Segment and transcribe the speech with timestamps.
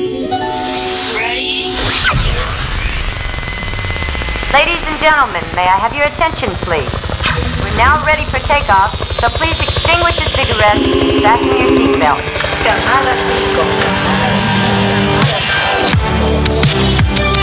[0.00, 0.32] Ladies
[4.88, 7.04] and gentlemen, may I have your attention, please?
[7.60, 12.16] We're now ready for takeoff, so please extinguish your cigarettes and fasten your seatbelt.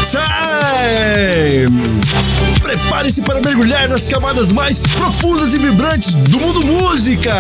[0.10, 2.37] 5.
[2.68, 7.34] Prepare-se para mergulhar nas camadas mais profundas e vibrantes do mundo música.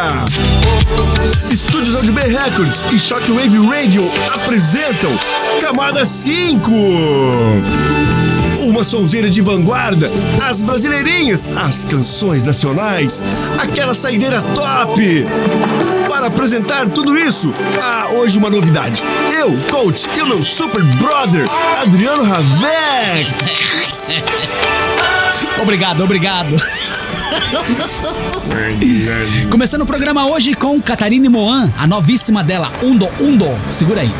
[1.51, 5.11] Estúdios Audio B Records e Shockwave Radio apresentam
[5.59, 6.71] Camada 5
[8.61, 10.09] uma sonzeira de vanguarda,
[10.41, 13.21] as brasileirinhas, as canções nacionais,
[13.59, 15.25] aquela saideira top.
[16.07, 19.03] Para apresentar tudo isso, há hoje uma novidade.
[19.37, 21.45] Eu, coach, e o meu super brother,
[21.81, 23.27] Adriano Ravec.
[25.61, 26.55] Obrigado, obrigado.
[29.49, 33.47] Começando o programa hoje com Catarine Moan, a novíssima dela, Undo Undo.
[33.71, 34.11] Segura aí.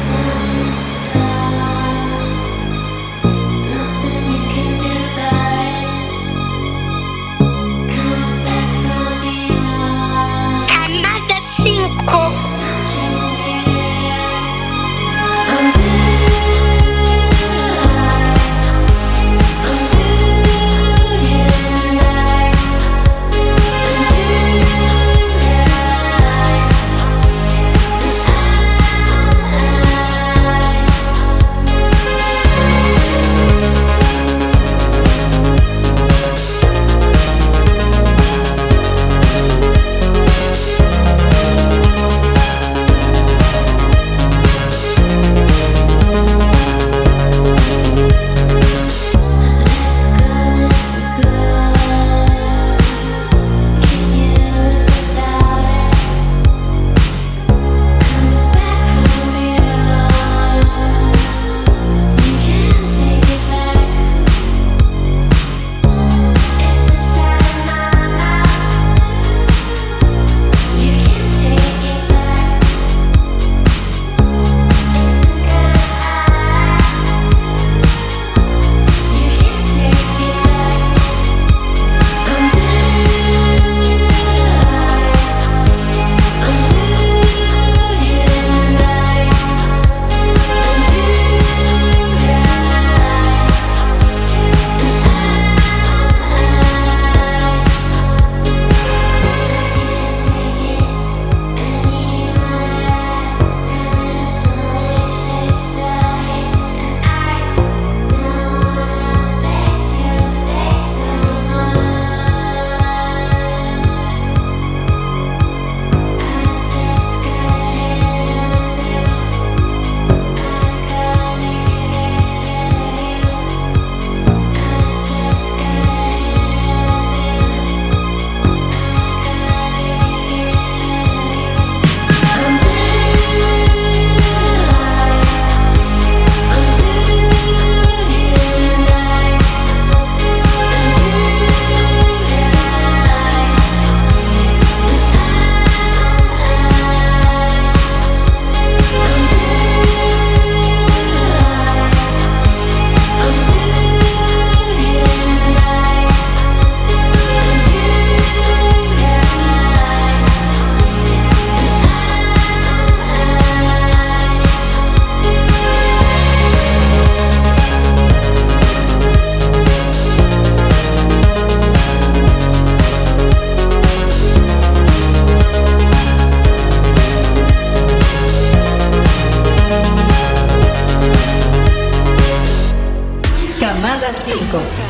[183.77, 184.86] Camada 5.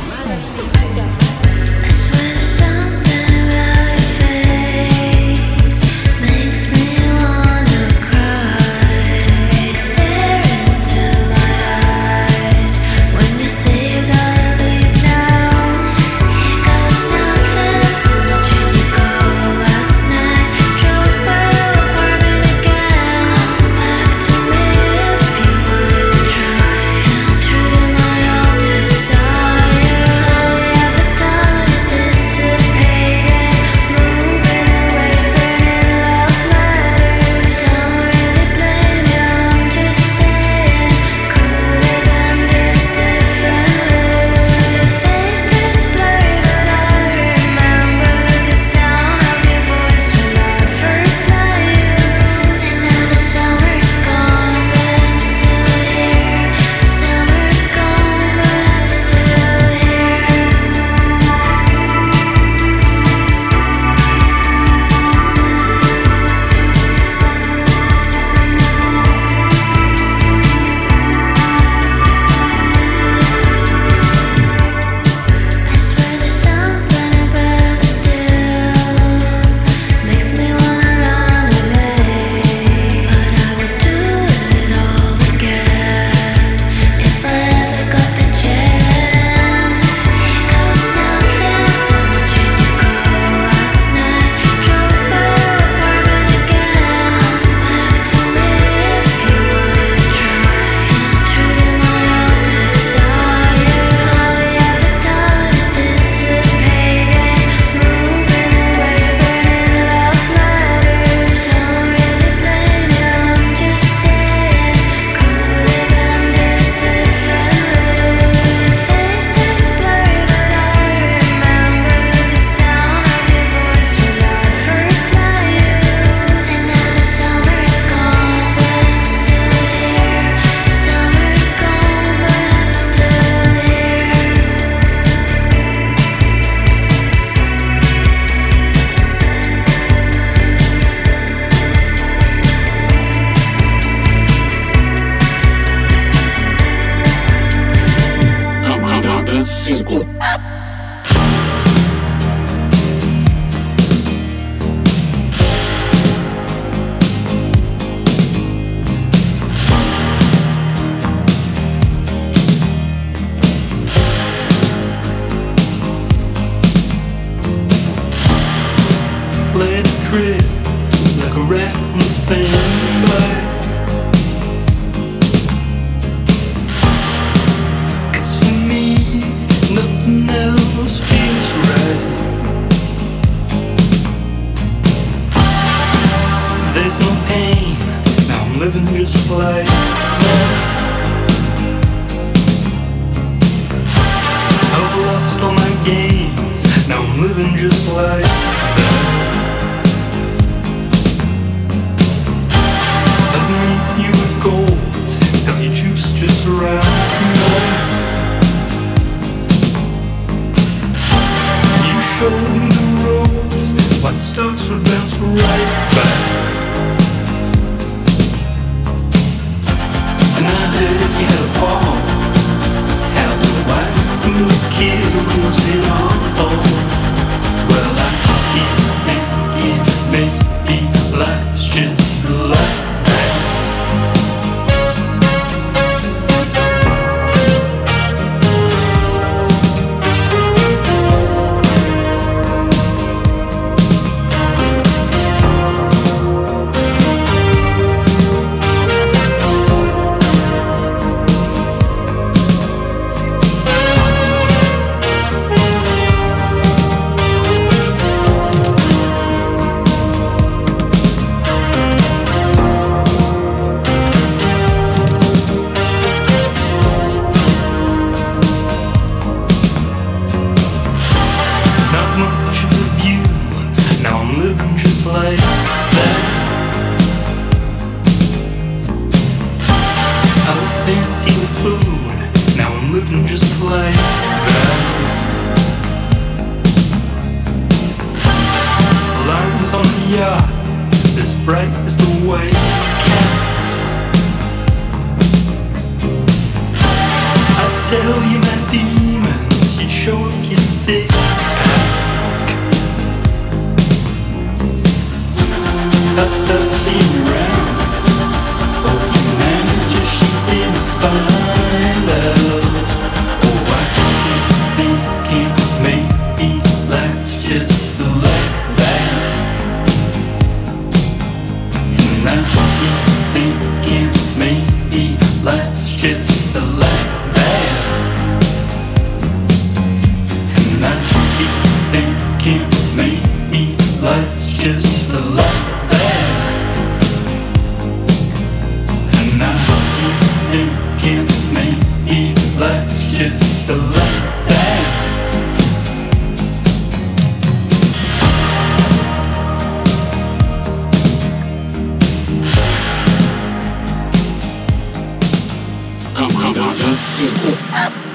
[356.17, 358.06] Come on, come.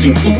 [0.00, 0.39] Spend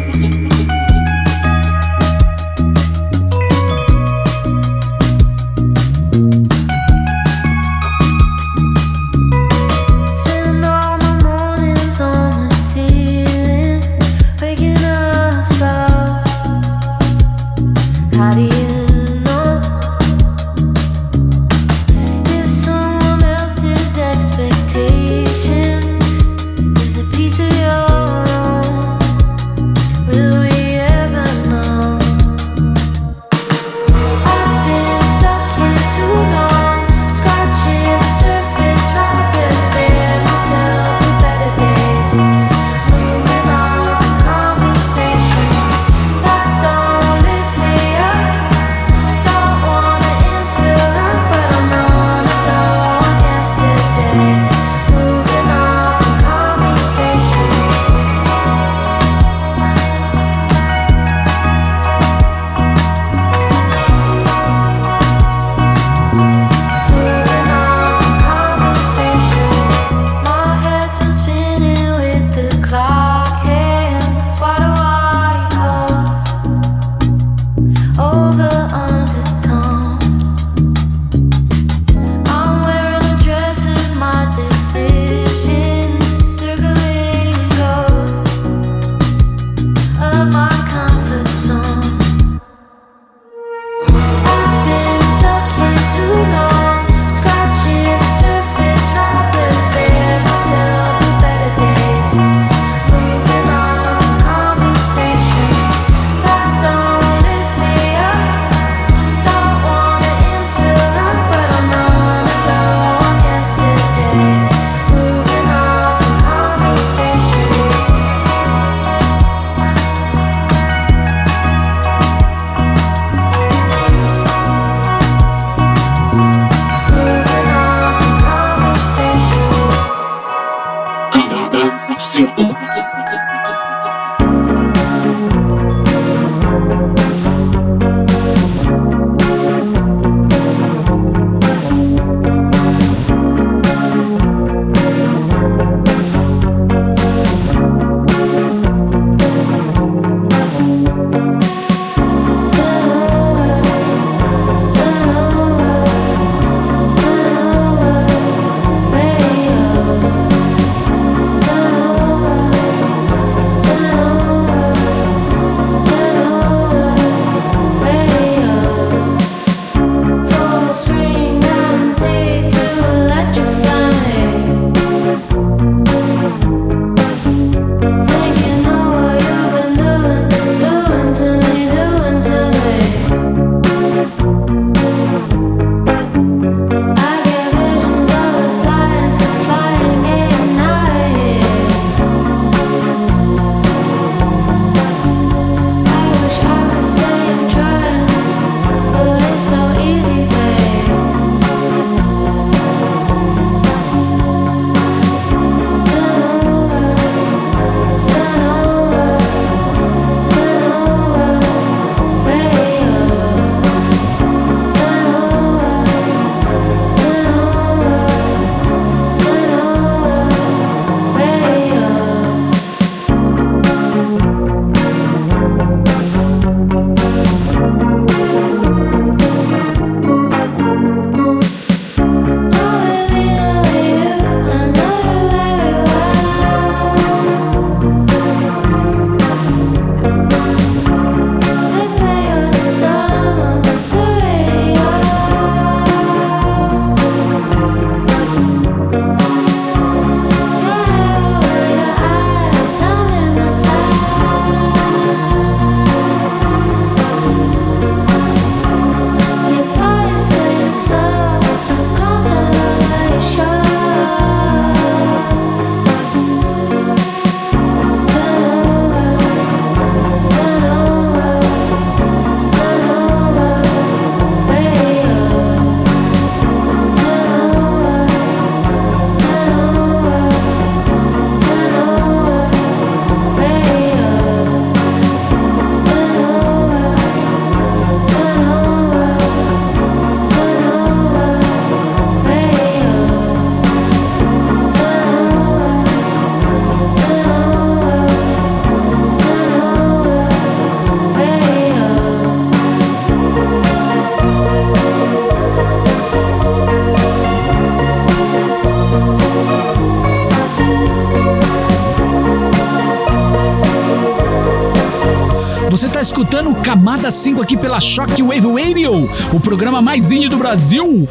[317.10, 321.08] Camada 5 aqui pela Shockwave Radio, o programa mais indie do Brasil.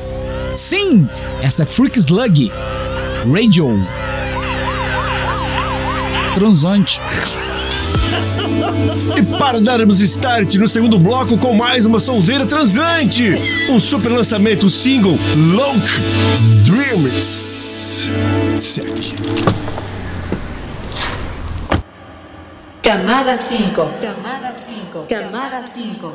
[0.55, 1.07] Sim,
[1.41, 2.51] essa é Freak Slug
[3.31, 3.85] Radio.
[6.35, 7.01] Transante.
[9.17, 13.23] E para darmos start no segundo bloco com mais uma sonzeira transante,
[13.69, 15.17] um super lançamento, o single
[15.53, 16.01] Loke
[16.65, 18.09] Dreams.
[18.59, 19.68] Segue.
[22.89, 23.87] Camada 5.
[24.01, 25.05] Camada 5.
[25.07, 26.11] Camada 5.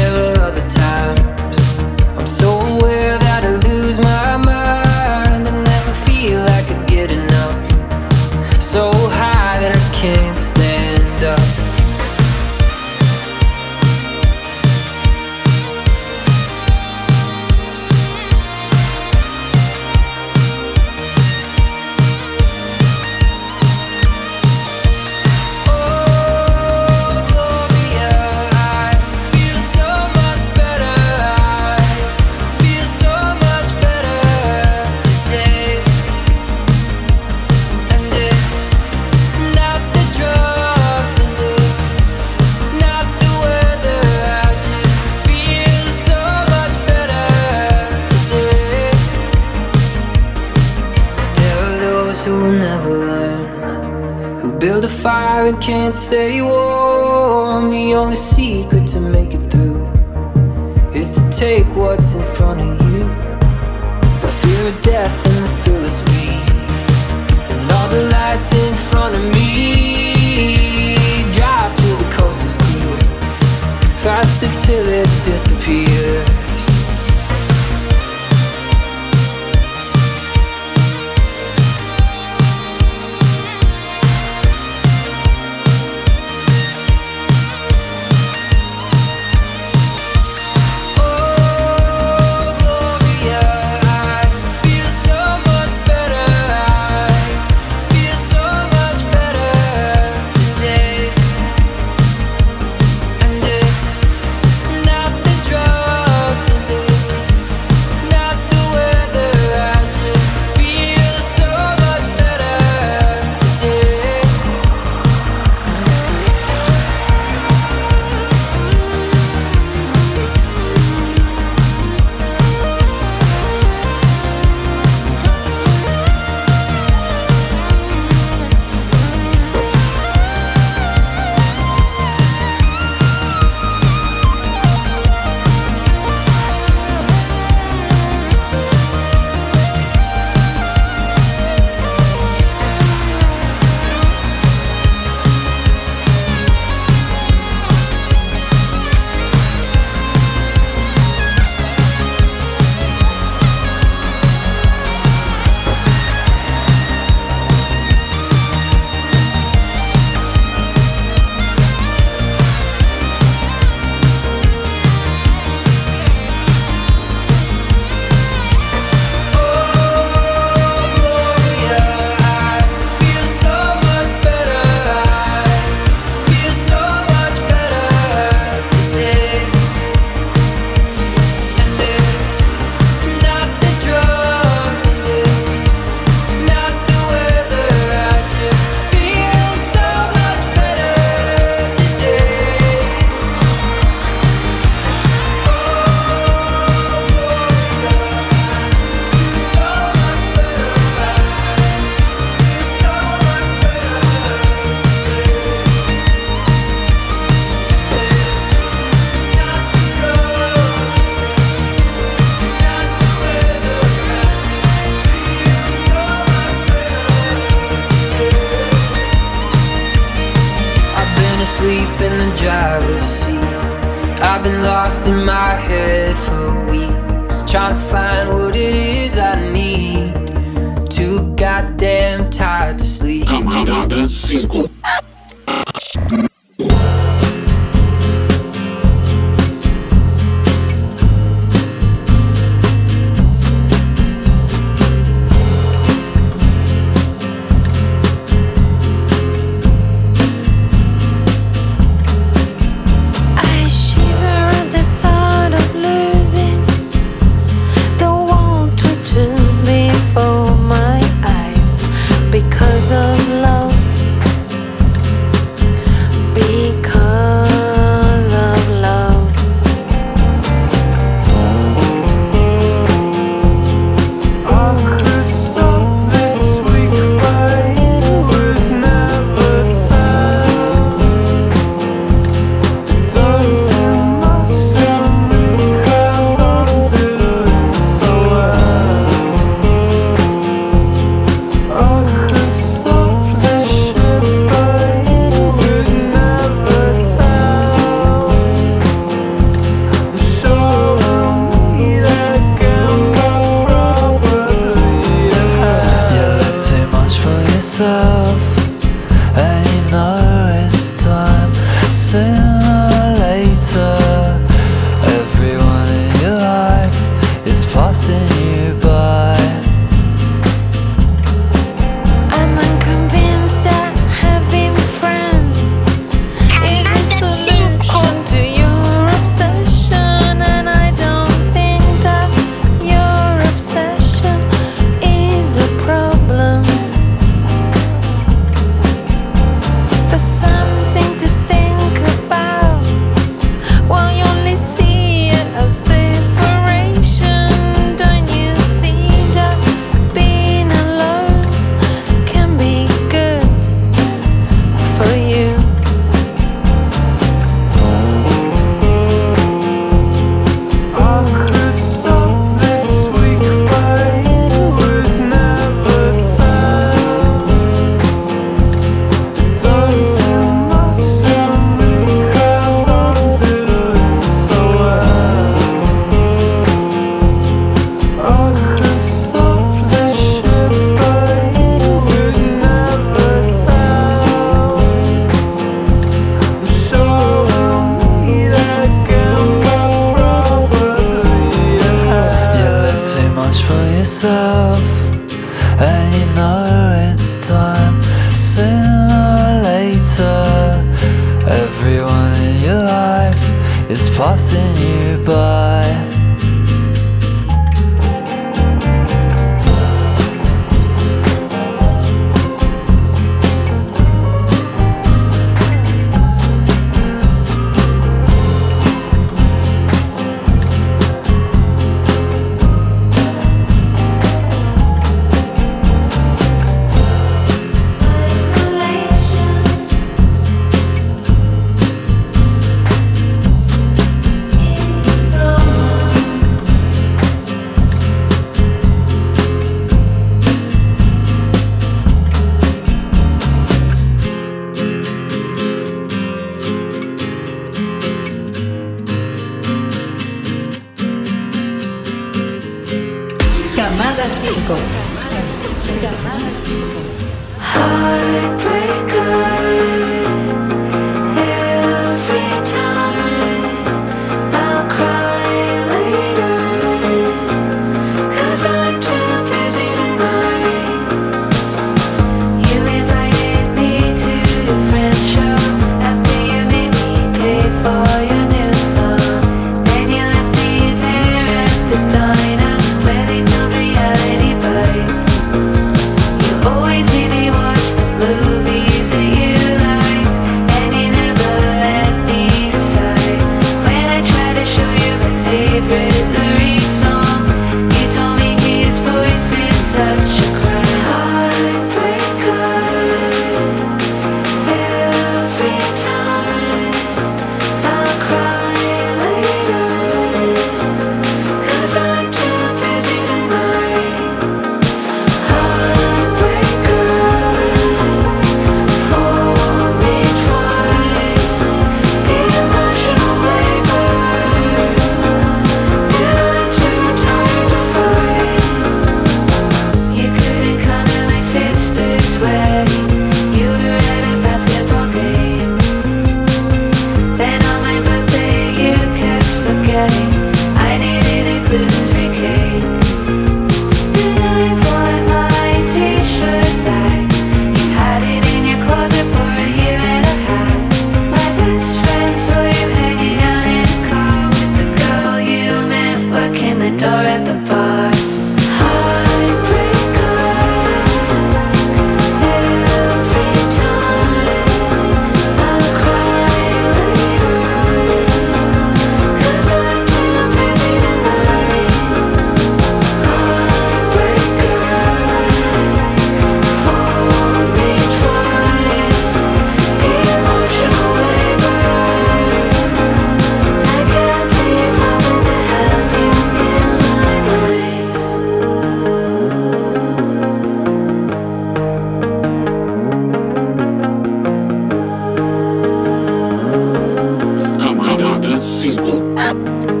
[598.61, 599.33] Camada 5.
[599.33, 600.00] Camada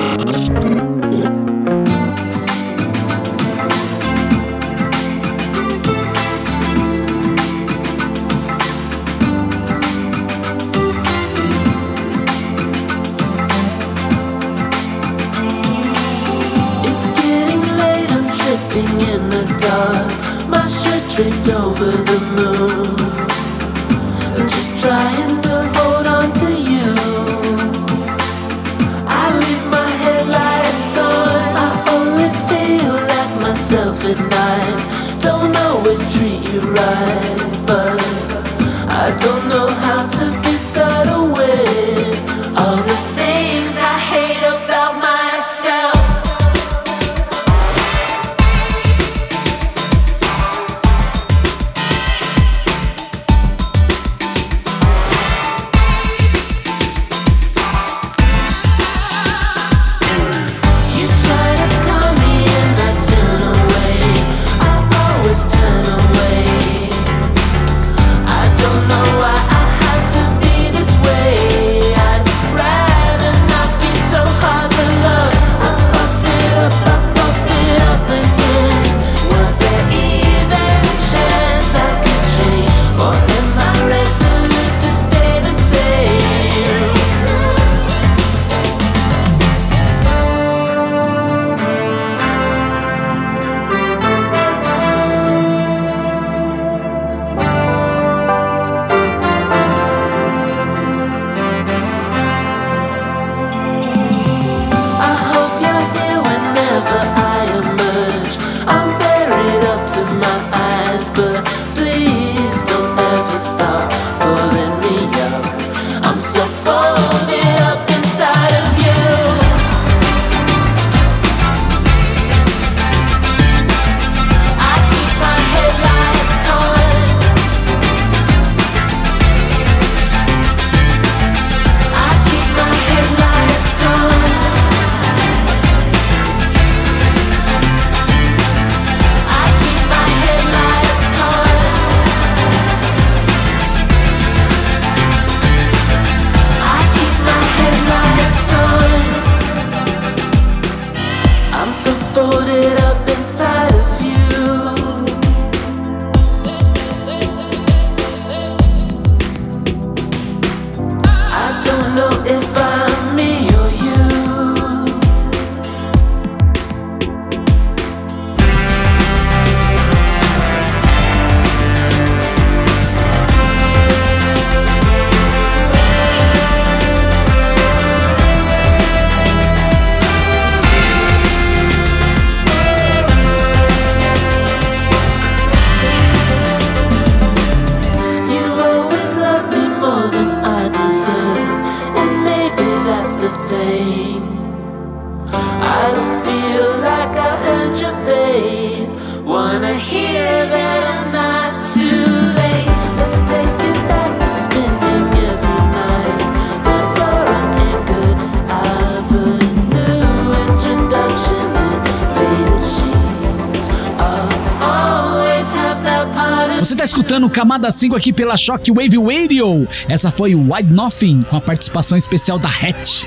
[217.71, 219.67] 1,5 aqui pela Shockwave Radio.
[219.87, 223.05] Essa foi Wide Nothing com a participação especial da Hatch.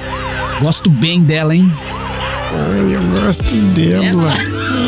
[0.60, 1.70] Gosto bem dela, hein?
[2.70, 4.32] Ai, eu gosto dela.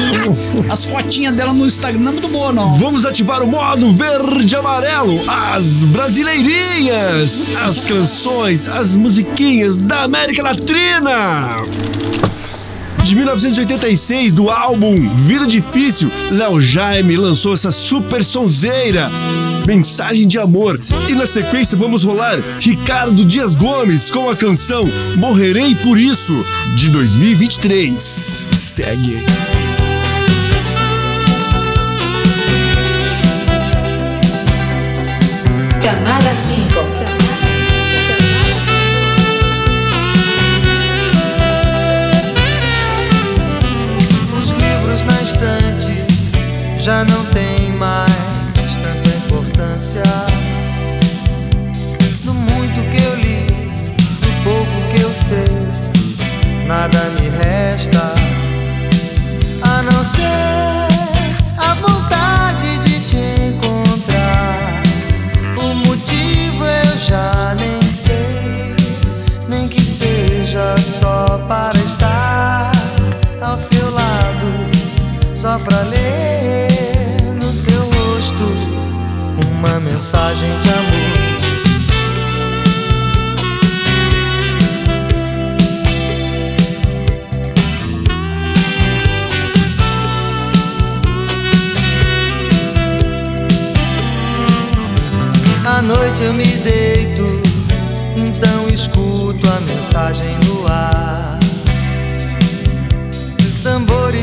[0.73, 2.75] As fotinhas dela no Instagram não é muito boa, não.
[2.77, 5.23] Vamos ativar o modo verde amarelo.
[5.29, 11.67] As brasileirinhas, as canções, as musiquinhas da América Latina
[13.07, 19.09] de 1986 do álbum Vida Difícil, Léo Jaime lançou essa super sonzeira.
[19.65, 20.81] Mensagem de amor.
[21.09, 24.83] E na sequência vamos rolar Ricardo Dias Gomes com a canção
[25.17, 26.35] Morrerei por Isso,
[26.75, 28.47] de 2023.
[28.59, 29.25] Segue.
[35.81, 36.36] Camada
[46.87, 50.05] já não tem mais tanta importância.
[52.23, 53.45] Do muito que eu li,
[54.21, 58.15] do pouco que eu sei, nada me resta
[59.63, 60.86] a não ser.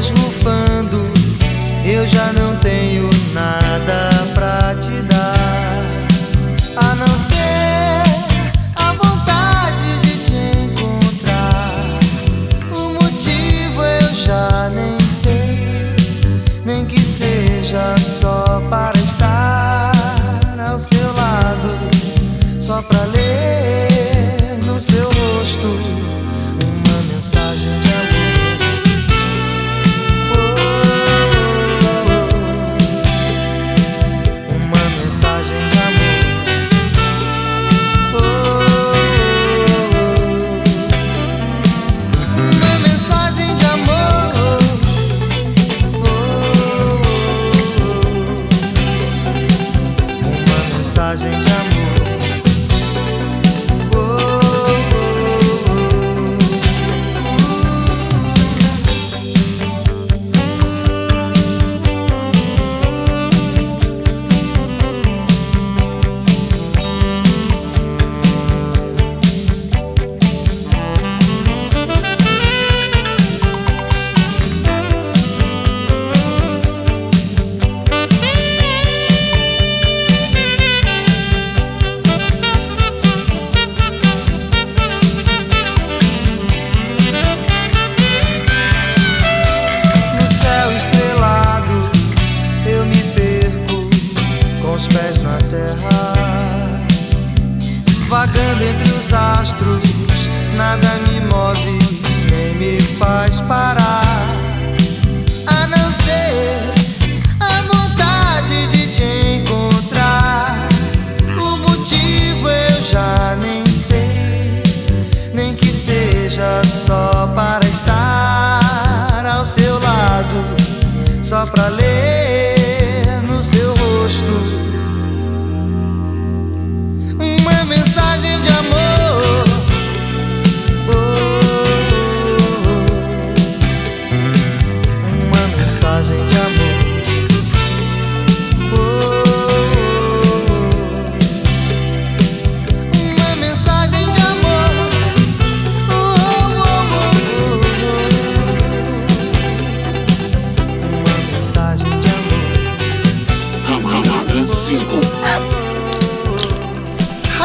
[0.03, 1.09] esmufando,
[1.85, 4.12] eu já não tenho nada.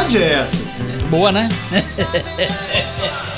[0.09, 0.63] verdade é essa.
[1.09, 1.49] Boa, né?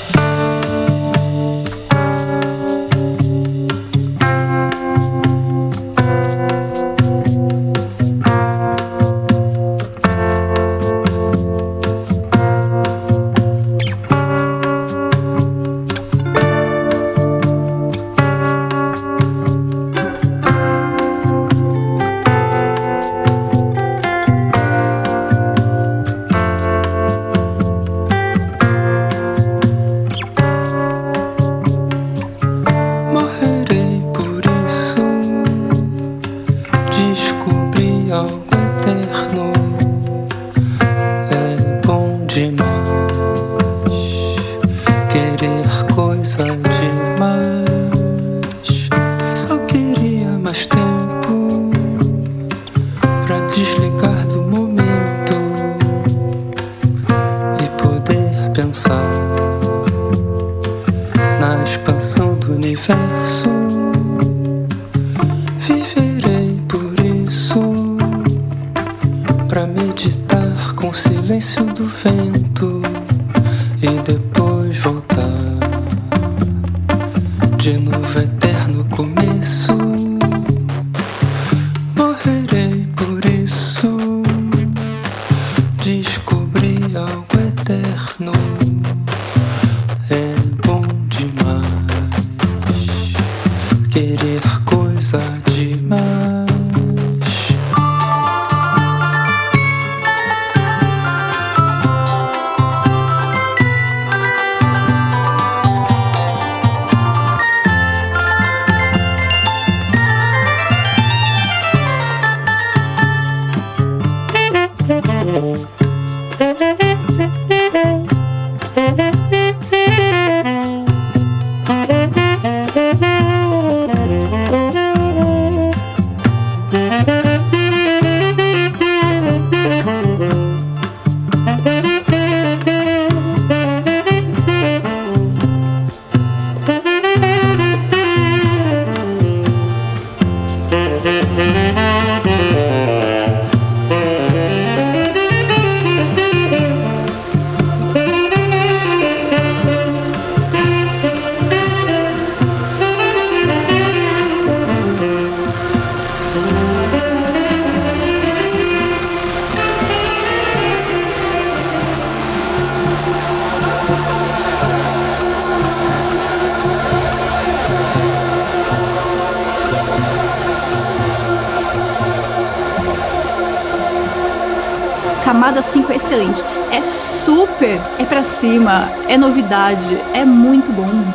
[179.08, 181.11] é novidade, é muito bom.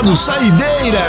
[0.00, 1.04] Ativar o modo saideira.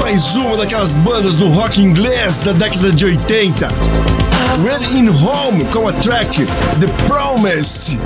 [0.00, 3.68] Mais uma daquelas bandas do rock inglês da década de 80.
[4.62, 6.44] Red in Home com a track
[6.80, 7.98] The Promise.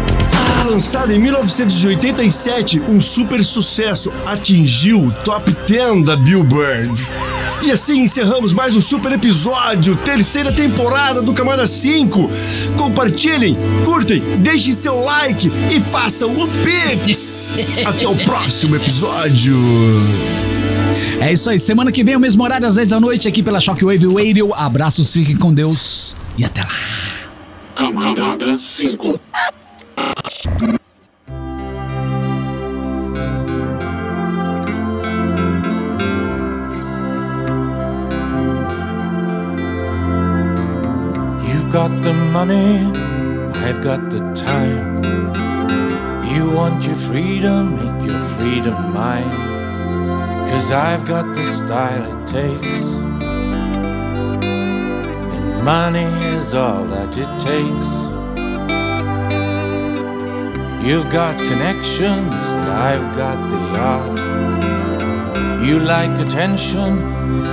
[0.66, 7.08] Lançada em 1987, um super sucesso atingiu o top 10 da Billboard.
[7.60, 12.30] E assim encerramos mais um super episódio, terceira temporada do Camada 5.
[12.76, 17.52] Compartilhem, curtem, deixem seu like e façam o Pix.
[17.84, 19.56] Até o próximo episódio.
[21.20, 21.58] É isso aí.
[21.58, 24.54] Semana que vem, o mesmo horário, às 10 da noite, aqui pela Shockwave Radio.
[24.54, 26.70] Abraços, fiquem com Deus e até lá.
[27.74, 29.20] Camada 5.
[41.68, 42.78] You've got the money,
[43.52, 45.04] I've got the time.
[46.24, 50.48] You want your freedom, make your freedom mine.
[50.48, 52.84] Cause I've got the style it takes.
[55.34, 57.88] And money is all that it takes.
[60.82, 63.60] You've got connections, and I've got the
[63.92, 64.18] art.
[65.62, 67.02] You like attention,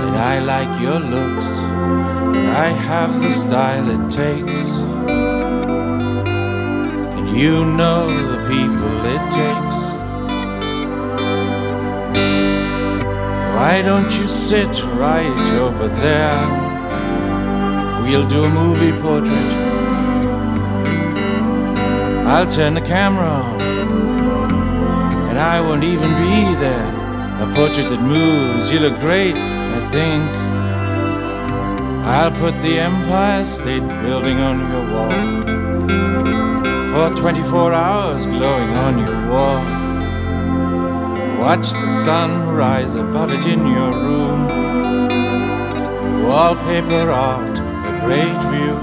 [0.04, 1.76] and I like your looks.
[2.56, 4.70] I have the style it takes.
[7.18, 9.78] And you know the people it takes.
[13.56, 16.46] Why don't you sit right over there?
[18.02, 19.52] We'll do a movie portrait.
[22.26, 23.60] I'll turn the camera on,
[25.28, 26.90] and I won't even be there.
[27.42, 30.55] A portrait that moves, you look great, I think.
[32.08, 35.10] I'll put the Empire State Building on your wall.
[36.92, 39.64] For 24 hours glowing on your wall.
[41.40, 44.46] Watch the sun rise above it in your room.
[46.22, 48.76] Wallpaper art, a great view.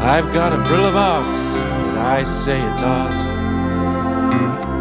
[0.00, 3.20] I've got a Brillo box, and I say it's art.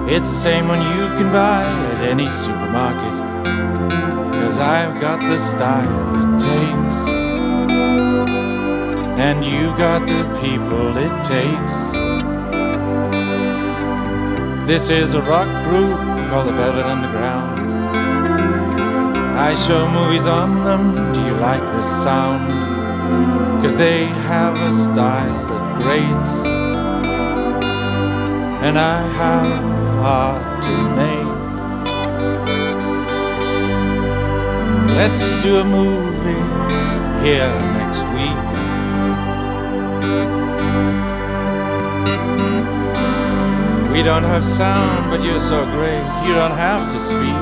[0.10, 3.13] It's the same one you can buy at any supermarket.
[4.54, 6.98] Cause I've got the style it takes.
[9.18, 11.76] and you've got the people it takes.
[14.68, 15.98] This is a rock group
[16.30, 17.62] called the Velvet Underground.
[19.36, 21.12] I show movies on them.
[21.14, 22.44] Do you like the sound?
[23.64, 26.32] Cause they have a style that grates.
[28.68, 29.64] And I have
[30.04, 31.23] art to make.
[34.96, 36.46] Let's do a movie
[37.26, 38.40] here next week.
[43.92, 47.42] We don't have sound, but you're so great, you don't have to speak.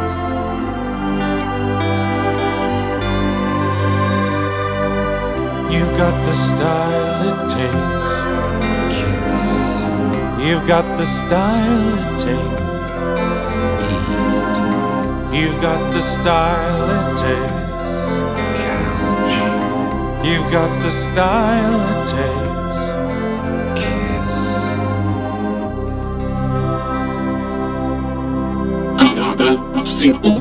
[5.74, 8.08] You've got the style it takes.
[8.96, 10.46] Kiss.
[10.46, 12.61] You've got the style it takes.
[15.32, 15.38] Eat.
[15.38, 17.92] You've got the style it takes.
[18.62, 19.36] Couch.
[20.26, 22.78] You've got the style it takes.
[23.80, 24.42] Kiss.
[29.00, 29.52] Camada
[29.86, 30.41] 5.